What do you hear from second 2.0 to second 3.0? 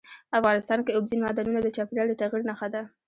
د تغیر نښه ده.